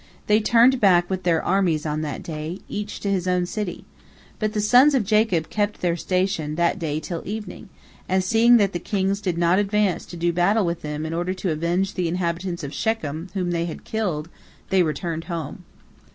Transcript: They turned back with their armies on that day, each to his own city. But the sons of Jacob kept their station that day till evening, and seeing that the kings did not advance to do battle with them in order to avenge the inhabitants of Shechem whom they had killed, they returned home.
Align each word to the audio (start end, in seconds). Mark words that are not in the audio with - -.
They 0.25 0.39
turned 0.39 0.79
back 0.79 1.11
with 1.11 1.21
their 1.21 1.43
armies 1.43 1.85
on 1.85 2.01
that 2.01 2.23
day, 2.23 2.61
each 2.67 3.01
to 3.01 3.09
his 3.11 3.27
own 3.27 3.45
city. 3.45 3.85
But 4.39 4.53
the 4.53 4.59
sons 4.59 4.95
of 4.95 5.03
Jacob 5.05 5.51
kept 5.51 5.79
their 5.81 5.95
station 5.95 6.55
that 6.55 6.79
day 6.79 6.99
till 6.99 7.21
evening, 7.23 7.69
and 8.09 8.23
seeing 8.23 8.57
that 8.57 8.73
the 8.73 8.79
kings 8.79 9.21
did 9.21 9.37
not 9.37 9.59
advance 9.59 10.07
to 10.07 10.17
do 10.17 10.33
battle 10.33 10.65
with 10.65 10.81
them 10.81 11.05
in 11.05 11.13
order 11.13 11.35
to 11.35 11.51
avenge 11.51 11.93
the 11.93 12.07
inhabitants 12.07 12.63
of 12.63 12.73
Shechem 12.73 13.29
whom 13.35 13.51
they 13.51 13.65
had 13.65 13.83
killed, 13.83 14.27
they 14.71 14.81
returned 14.81 15.25
home. 15.25 15.65